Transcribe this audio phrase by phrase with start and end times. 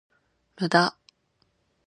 [0.55, 0.97] 無駄